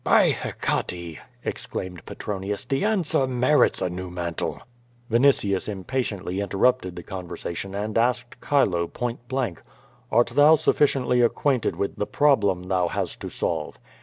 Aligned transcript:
*'By 0.03 0.31
Hecate!" 0.31 1.19
exclaimed 1.45 2.03
Petronius, 2.07 2.65
*'the 2.65 2.83
answer 2.83 3.27
merits 3.27 3.83
a 3.83 3.89
new 3.91 4.09
mantle." 4.09 4.59
Vinitius 5.11 5.67
impatiently 5.69 6.39
interrupted 6.41 6.95
the 6.95 7.03
conversation 7.03 7.75
and 7.75 7.95
asked 7.95 8.35
Chilo 8.43 8.87
point 8.87 9.19
blank: 9.27 9.61
'^Art 10.11 10.29
thou 10.29 10.55
sufficiently 10.55 11.21
acquaint 11.21 11.67
with 11.77 11.97
the 11.97 12.07
problem 12.07 12.63
thou 12.63 12.87
hast 12.87 13.19
to 13.19 13.29
solve?" 13.29 13.77